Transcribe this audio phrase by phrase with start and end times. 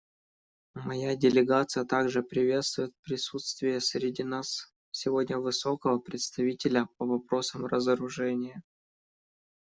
[0.83, 8.63] Моя делегация также приветствует присутствие среди нас сегодня Высокого представителя по вопросам разоружения.